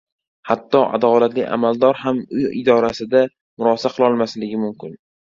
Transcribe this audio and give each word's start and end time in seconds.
•Hatto 0.51 0.79
adolatli 0.97 1.43
amaldor 1.57 1.99
ham 2.03 2.21
uy 2.37 2.47
idorasida 2.61 3.21
murosa 3.27 3.93
qilolmasligi 3.99 4.59
mumkin. 4.63 4.97